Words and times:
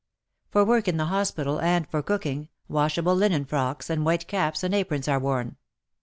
For 0.49 0.65
work 0.65 0.87
in 0.87 0.97
the 0.97 1.05
hospital 1.05 1.61
and 1.61 1.87
for 1.87 2.01
cooking, 2.01 2.49
washable 2.67 3.13
linen 3.13 3.45
frocks 3.45 3.87
and 3.87 4.03
white 4.03 4.27
caps 4.27 4.63
and 4.63 4.73
aprons 4.73 5.07
are 5.07 5.19
worn. 5.19 5.57